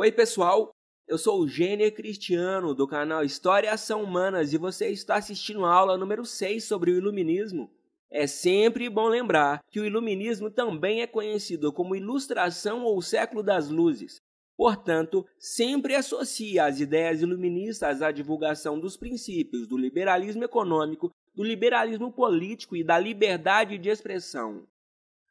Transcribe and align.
Oi, 0.00 0.12
pessoal. 0.12 0.70
Eu 1.08 1.18
sou 1.18 1.40
o 1.40 1.48
Gêner 1.48 1.92
Cristiano 1.92 2.72
do 2.72 2.86
canal 2.86 3.24
História 3.24 3.72
Ação 3.72 4.04
Humanas 4.04 4.52
e 4.52 4.56
você 4.56 4.90
está 4.90 5.16
assistindo 5.16 5.64
a 5.64 5.74
aula 5.74 5.98
número 5.98 6.24
6 6.24 6.62
sobre 6.62 6.92
o 6.92 6.96
Iluminismo. 6.96 7.68
É 8.08 8.24
sempre 8.24 8.88
bom 8.88 9.08
lembrar 9.08 9.60
que 9.68 9.80
o 9.80 9.84
Iluminismo 9.84 10.52
também 10.52 11.02
é 11.02 11.06
conhecido 11.08 11.72
como 11.72 11.96
Ilustração 11.96 12.84
ou 12.84 13.02
Século 13.02 13.42
das 13.42 13.70
Luzes. 13.70 14.22
Portanto, 14.56 15.26
sempre 15.36 15.96
associa 15.96 16.66
as 16.66 16.78
ideias 16.78 17.20
iluministas 17.20 18.00
à 18.00 18.12
divulgação 18.12 18.78
dos 18.78 18.96
princípios 18.96 19.66
do 19.66 19.76
liberalismo 19.76 20.44
econômico, 20.44 21.10
do 21.34 21.42
liberalismo 21.42 22.12
político 22.12 22.76
e 22.76 22.84
da 22.84 23.00
liberdade 23.00 23.76
de 23.76 23.88
expressão. 23.88 24.64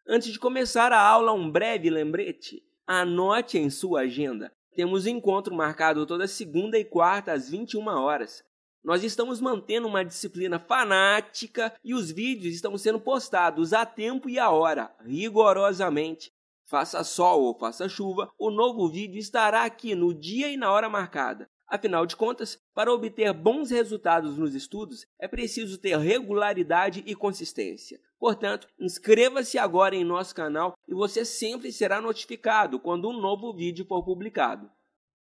Antes 0.05 0.33
de 0.33 0.37
começar 0.37 0.91
a 0.91 0.99
aula, 0.99 1.31
um 1.31 1.49
breve 1.49 1.89
lembrete. 1.89 2.61
Anote 2.85 3.57
em 3.57 3.69
sua 3.69 4.01
agenda 4.01 4.51
temos 4.77 5.07
encontro 5.07 5.55
marcado 5.55 6.05
toda 6.05 6.27
segunda 6.27 6.77
e 6.77 6.85
quarta 6.85 7.33
às 7.33 7.49
21 7.49 7.87
horas. 7.87 8.43
Nós 8.83 9.03
estamos 9.03 9.41
mantendo 9.41 9.87
uma 9.87 10.05
disciplina 10.05 10.59
fanática 10.59 11.73
e 11.83 11.95
os 11.95 12.11
vídeos 12.11 12.53
estão 12.53 12.77
sendo 12.77 12.99
postados 12.99 13.73
a 13.73 13.87
tempo 13.87 14.29
e 14.29 14.37
a 14.37 14.51
hora, 14.51 14.95
rigorosamente. 15.03 16.31
Faça 16.63 17.03
sol 17.03 17.41
ou 17.41 17.57
faça 17.57 17.89
chuva, 17.89 18.29
o 18.37 18.51
novo 18.51 18.87
vídeo 18.87 19.17
estará 19.17 19.63
aqui 19.63 19.95
no 19.95 20.13
dia 20.13 20.47
e 20.47 20.55
na 20.55 20.71
hora 20.71 20.87
marcada. 20.87 21.49
Afinal 21.67 22.05
de 22.05 22.15
contas, 22.15 22.57
para 22.73 22.93
obter 22.93 23.33
bons 23.33 23.71
resultados 23.71 24.37
nos 24.37 24.55
estudos, 24.55 25.05
é 25.19 25.27
preciso 25.27 25.77
ter 25.77 25.97
regularidade 25.97 27.03
e 27.05 27.13
consistência. 27.13 27.99
Portanto, 28.17 28.69
inscreva-se 28.79 29.57
agora 29.57 29.93
em 29.93 30.03
nosso 30.03 30.33
canal 30.33 30.75
e 30.87 30.93
você 30.93 31.25
sempre 31.25 31.71
será 31.71 31.99
notificado 31.99 32.79
quando 32.79 33.09
um 33.09 33.19
novo 33.19 33.53
vídeo 33.53 33.85
for 33.85 34.03
publicado. 34.03 34.71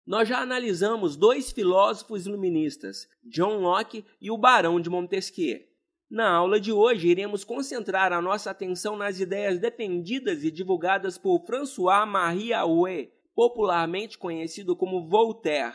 Nós 0.06 0.28
já 0.28 0.40
analisamos 0.40 1.16
dois 1.16 1.50
filósofos 1.50 2.26
iluministas, 2.26 3.08
John 3.22 3.58
Locke 3.58 4.04
e 4.20 4.30
o 4.30 4.38
Barão 4.38 4.80
de 4.80 4.90
Montesquieu. 4.90 5.60
Na 6.10 6.30
aula 6.30 6.58
de 6.58 6.72
hoje, 6.72 7.08
iremos 7.08 7.44
concentrar 7.44 8.12
a 8.12 8.22
nossa 8.22 8.50
atenção 8.50 8.96
nas 8.96 9.20
ideias 9.20 9.58
defendidas 9.58 10.44
e 10.44 10.50
divulgadas 10.50 11.18
por 11.18 11.44
François-Marie 11.44 12.54
Arouet, 12.54 13.12
popularmente 13.34 14.16
conhecido 14.16 14.74
como 14.74 15.06
Voltaire. 15.06 15.74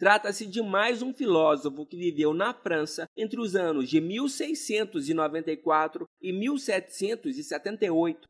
Trata-se 0.00 0.44
de 0.46 0.62
mais 0.62 1.02
um 1.02 1.12
filósofo 1.12 1.84
que 1.84 1.94
viveu 1.94 2.32
na 2.32 2.54
França 2.54 3.06
entre 3.14 3.38
os 3.38 3.54
anos 3.54 3.86
de 3.86 4.00
1694 4.00 6.06
e 6.22 6.32
1778. 6.32 8.26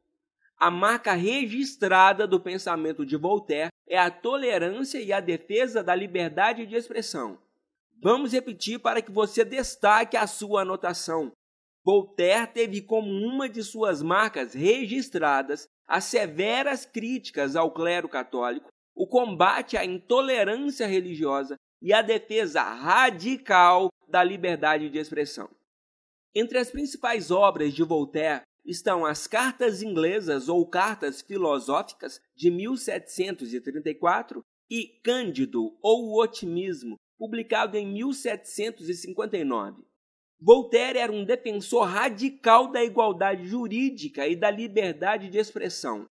A 0.58 0.68
marca 0.68 1.12
registrada 1.12 2.27
do 2.27 2.40
pensamento 2.40 3.06
de 3.06 3.16
Voltaire 3.16 3.70
é 3.88 3.96
a 3.96 4.10
tolerância 4.10 5.00
e 5.00 5.12
a 5.12 5.20
defesa 5.20 5.80
da 5.80 5.94
liberdade 5.94 6.66
de 6.66 6.74
expressão. 6.74 7.38
Vamos 8.02 8.32
repetir 8.32 8.80
para 8.80 9.00
que 9.00 9.12
você 9.12 9.44
destaque 9.44 10.16
a 10.16 10.27
sua 10.27 10.62
anotação. 10.62 11.30
Voltaire 11.84 12.48
teve 12.48 12.82
como 12.82 13.08
uma 13.08 13.48
de 13.48 13.62
suas 13.62 14.02
marcas 14.02 14.55
registradas 14.55 15.68
as 15.86 16.02
severas 16.02 16.84
críticas 16.84 17.55
ao 17.55 17.72
clero 17.72 18.08
católico 18.08 18.68
o 19.00 19.06
combate 19.06 19.78
à 19.78 19.84
intolerância 19.84 20.86
religiosa 20.86 21.56
e 21.80 21.90
a 21.90 22.02
defesa 22.02 22.62
radical 22.62 23.88
da 24.06 24.22
liberdade 24.22 24.90
de 24.90 24.98
expressão. 24.98 25.48
Entre 26.34 26.58
as 26.58 26.70
principais 26.70 27.30
obras 27.30 27.72
de 27.72 27.82
Voltaire 27.82 28.42
estão 28.62 29.06
as 29.06 29.26
Cartas 29.26 29.80
Inglesas 29.80 30.50
ou 30.50 30.68
Cartas 30.68 31.22
Filosóficas 31.22 32.20
de 32.36 32.50
1734 32.50 34.44
e 34.70 35.00
Cândido 35.02 35.74
ou 35.80 36.10
o 36.10 36.22
Otimismo, 36.22 36.96
publicado 37.18 37.78
em 37.78 37.86
1759. 37.86 39.82
Voltaire 40.38 40.98
era 40.98 41.10
um 41.10 41.24
defensor 41.24 41.86
radical 41.86 42.70
da 42.70 42.84
igualdade 42.84 43.48
jurídica 43.48 44.28
e 44.28 44.36
da 44.36 44.50
liberdade 44.50 45.30
de 45.30 45.39
expressão, 45.39 46.06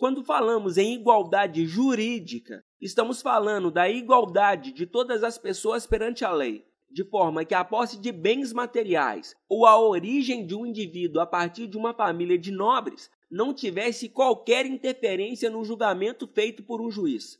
quando 0.00 0.24
falamos 0.24 0.78
em 0.78 0.94
igualdade 0.94 1.66
jurídica, 1.66 2.64
estamos 2.80 3.20
falando 3.20 3.70
da 3.70 3.86
igualdade 3.86 4.72
de 4.72 4.86
todas 4.86 5.22
as 5.22 5.36
pessoas 5.36 5.86
perante 5.86 6.24
a 6.24 6.32
lei, 6.32 6.64
de 6.90 7.04
forma 7.04 7.44
que 7.44 7.54
a 7.54 7.62
posse 7.62 8.00
de 8.00 8.10
bens 8.10 8.50
materiais 8.50 9.36
ou 9.46 9.66
a 9.66 9.78
origem 9.78 10.46
de 10.46 10.54
um 10.54 10.64
indivíduo 10.64 11.20
a 11.20 11.26
partir 11.26 11.66
de 11.66 11.76
uma 11.76 11.92
família 11.92 12.38
de 12.38 12.50
nobres 12.50 13.10
não 13.30 13.52
tivesse 13.52 14.08
qualquer 14.08 14.64
interferência 14.64 15.50
no 15.50 15.62
julgamento 15.62 16.26
feito 16.26 16.62
por 16.62 16.80
um 16.80 16.90
juiz. 16.90 17.38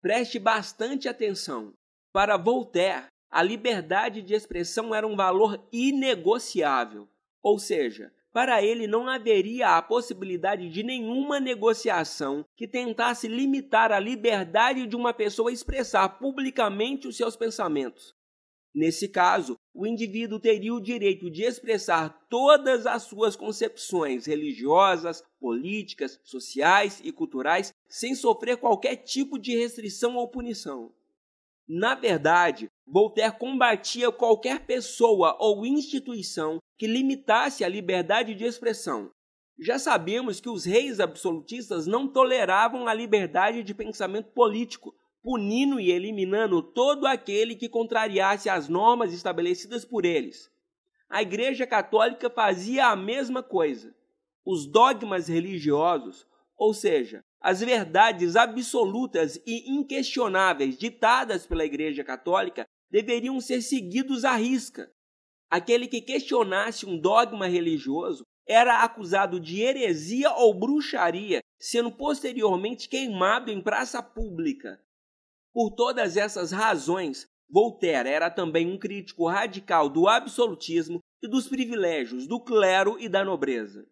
Preste 0.00 0.38
bastante 0.38 1.08
atenção. 1.08 1.72
Para 2.12 2.36
Voltaire, 2.36 3.06
a 3.28 3.42
liberdade 3.42 4.22
de 4.22 4.34
expressão 4.34 4.94
era 4.94 5.04
um 5.04 5.16
valor 5.16 5.60
inegociável, 5.72 7.08
ou 7.42 7.58
seja, 7.58 8.12
para 8.32 8.62
ele 8.62 8.86
não 8.86 9.08
haveria 9.08 9.76
a 9.76 9.82
possibilidade 9.82 10.68
de 10.70 10.82
nenhuma 10.82 11.38
negociação 11.38 12.44
que 12.56 12.66
tentasse 12.66 13.28
limitar 13.28 13.92
a 13.92 14.00
liberdade 14.00 14.86
de 14.86 14.96
uma 14.96 15.12
pessoa 15.12 15.52
expressar 15.52 16.08
publicamente 16.18 17.06
os 17.06 17.16
seus 17.16 17.36
pensamentos. 17.36 18.14
Nesse 18.74 19.06
caso, 19.06 19.58
o 19.74 19.86
indivíduo 19.86 20.40
teria 20.40 20.72
o 20.72 20.80
direito 20.80 21.30
de 21.30 21.42
expressar 21.42 22.26
todas 22.30 22.86
as 22.86 23.02
suas 23.02 23.36
concepções 23.36 24.24
religiosas, 24.24 25.22
políticas, 25.38 26.18
sociais 26.24 27.00
e 27.04 27.12
culturais 27.12 27.74
sem 27.86 28.14
sofrer 28.14 28.56
qualquer 28.56 28.96
tipo 28.96 29.38
de 29.38 29.54
restrição 29.54 30.16
ou 30.16 30.26
punição. 30.26 30.90
Na 31.68 31.94
verdade, 31.94 32.70
Voltaire 32.86 33.38
combatia 33.38 34.10
qualquer 34.10 34.66
pessoa 34.66 35.36
ou 35.38 35.64
instituição 35.64 36.58
que 36.76 36.86
limitasse 36.86 37.64
a 37.64 37.68
liberdade 37.68 38.34
de 38.34 38.44
expressão. 38.44 39.10
Já 39.58 39.78
sabemos 39.78 40.40
que 40.40 40.48
os 40.48 40.64
reis 40.64 40.98
absolutistas 40.98 41.86
não 41.86 42.08
toleravam 42.08 42.88
a 42.88 42.94
liberdade 42.94 43.62
de 43.62 43.74
pensamento 43.74 44.32
político, 44.32 44.94
punindo 45.22 45.78
e 45.78 45.90
eliminando 45.90 46.62
todo 46.62 47.06
aquele 47.06 47.54
que 47.54 47.68
contrariasse 47.68 48.50
as 48.50 48.68
normas 48.68 49.12
estabelecidas 49.12 49.84
por 49.84 50.04
eles. 50.04 50.50
A 51.08 51.22
Igreja 51.22 51.66
Católica 51.66 52.28
fazia 52.28 52.86
a 52.86 52.96
mesma 52.96 53.42
coisa. 53.42 53.94
Os 54.44 54.66
dogmas 54.66 55.28
religiosos, 55.28 56.26
ou 56.56 56.74
seja, 56.74 57.22
as 57.42 57.60
verdades 57.60 58.36
absolutas 58.36 59.36
e 59.44 59.70
inquestionáveis 59.70 60.78
ditadas 60.78 61.44
pela 61.44 61.64
Igreja 61.64 62.04
Católica 62.04 62.64
deveriam 62.90 63.40
ser 63.40 63.60
seguidos 63.62 64.24
à 64.24 64.36
risca. 64.36 64.90
Aquele 65.50 65.88
que 65.88 66.00
questionasse 66.00 66.86
um 66.86 66.98
dogma 66.98 67.46
religioso 67.46 68.22
era 68.46 68.82
acusado 68.82 69.40
de 69.40 69.60
heresia 69.60 70.30
ou 70.32 70.54
bruxaria, 70.54 71.40
sendo 71.58 71.90
posteriormente 71.90 72.88
queimado 72.88 73.50
em 73.50 73.60
praça 73.60 74.02
pública. 74.02 74.80
Por 75.52 75.70
todas 75.72 76.16
essas 76.16 76.52
razões, 76.52 77.26
Voltaire 77.50 78.08
era 78.08 78.30
também 78.30 78.72
um 78.72 78.78
crítico 78.78 79.28
radical 79.28 79.88
do 79.88 80.08
absolutismo 80.08 81.00
e 81.22 81.28
dos 81.28 81.46
privilégios 81.46 82.26
do 82.26 82.40
clero 82.40 82.98
e 82.98 83.08
da 83.08 83.24
nobreza. 83.24 83.86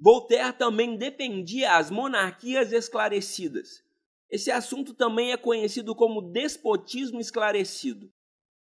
Voltaire 0.00 0.52
também 0.52 0.96
defendia 0.96 1.76
as 1.76 1.90
monarquias 1.90 2.72
esclarecidas. 2.72 3.82
Esse 4.30 4.48
assunto 4.48 4.94
também 4.94 5.32
é 5.32 5.36
conhecido 5.36 5.92
como 5.92 6.22
despotismo 6.22 7.18
esclarecido. 7.18 8.08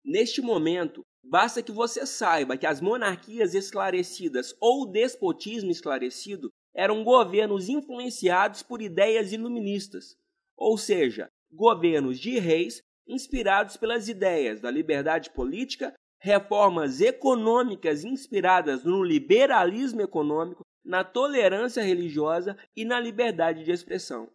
Neste 0.02 0.40
momento, 0.40 1.02
basta 1.22 1.62
que 1.62 1.70
você 1.70 2.06
saiba 2.06 2.56
que 2.56 2.66
as 2.66 2.80
monarquias 2.80 3.52
esclarecidas 3.54 4.56
ou 4.58 4.90
despotismo 4.90 5.70
esclarecido 5.70 6.48
eram 6.74 7.04
governos 7.04 7.68
influenciados 7.68 8.62
por 8.62 8.80
ideias 8.80 9.30
iluministas, 9.32 10.16
ou 10.56 10.78
seja, 10.78 11.28
governos 11.52 12.18
de 12.18 12.38
reis 12.38 12.80
inspirados 13.06 13.76
pelas 13.76 14.08
ideias 14.08 14.60
da 14.60 14.70
liberdade 14.70 15.30
política, 15.30 15.92
reformas 16.18 17.00
econômicas 17.02 18.04
inspiradas 18.04 18.84
no 18.84 19.02
liberalismo 19.02 20.00
econômico 20.00 20.62
na 20.86 21.02
tolerância 21.02 21.82
religiosa 21.82 22.56
e 22.76 22.84
na 22.84 23.00
liberdade 23.00 23.64
de 23.64 23.72
expressão. 23.72 24.30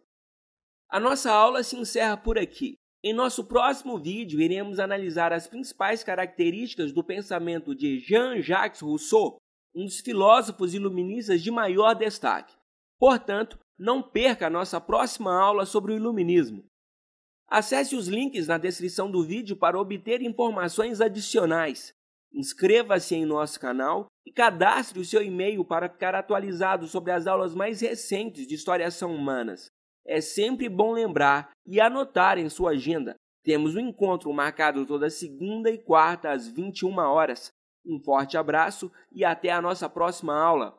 A 0.88 1.00
nossa 1.00 1.32
aula 1.32 1.62
se 1.62 1.76
encerra 1.76 2.16
por 2.16 2.38
aqui. 2.38 2.74
Em 3.02 3.14
nosso 3.14 3.44
próximo 3.44 3.98
vídeo, 3.98 4.40
iremos 4.40 4.78
analisar 4.78 5.32
as 5.32 5.46
principais 5.46 6.04
características 6.04 6.92
do 6.92 7.02
pensamento 7.02 7.74
de 7.74 7.98
Jean-Jacques 7.98 8.82
Rousseau, 8.82 9.38
um 9.74 9.86
dos 9.86 10.00
filósofos 10.00 10.74
iluministas 10.74 11.42
de 11.42 11.50
maior 11.50 11.94
destaque. 11.94 12.54
Portanto, 13.00 13.58
não 13.78 14.02
perca 14.02 14.46
a 14.46 14.50
nossa 14.50 14.80
próxima 14.80 15.34
aula 15.34 15.64
sobre 15.64 15.92
o 15.92 15.96
iluminismo. 15.96 16.64
Acesse 17.48 17.96
os 17.96 18.06
links 18.06 18.46
na 18.46 18.58
descrição 18.58 19.10
do 19.10 19.24
vídeo 19.24 19.56
para 19.56 19.80
obter 19.80 20.20
informações 20.22 21.00
adicionais. 21.00 21.92
Inscreva-se 22.32 23.14
em 23.14 23.24
nosso 23.24 23.58
canal 23.58 24.06
e 24.26 24.32
cadastre 24.32 25.00
o 25.00 25.04
seu 25.04 25.22
e-mail 25.22 25.64
para 25.64 25.88
ficar 25.88 26.14
atualizado 26.14 26.86
sobre 26.86 27.12
as 27.12 27.26
aulas 27.26 27.54
mais 27.54 27.80
recentes 27.80 28.46
de 28.46 28.54
História 28.54 28.86
Ação 28.86 29.14
Humanas. 29.14 29.70
é 30.04 30.20
sempre 30.20 30.68
bom 30.68 30.92
lembrar 30.92 31.50
e 31.64 31.80
anotar 31.80 32.36
em 32.36 32.48
sua 32.48 32.72
agenda. 32.72 33.14
Temos 33.44 33.76
um 33.76 33.80
encontro 33.80 34.32
marcado 34.32 34.84
toda 34.84 35.10
segunda 35.10 35.70
e 35.70 35.78
quarta 35.78 36.30
às 36.30 36.48
21 36.48 36.98
horas. 36.98 37.52
Um 37.84 38.00
forte 38.00 38.36
abraço 38.36 38.90
e 39.12 39.24
até 39.24 39.50
a 39.50 39.62
nossa 39.62 39.88
próxima 39.88 40.34
aula. 40.34 40.76